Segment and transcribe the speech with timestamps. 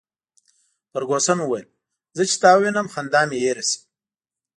[0.91, 1.67] فرګوسن وویل:
[2.17, 3.79] زه چي تا ووینم، خندا مي هېره شي.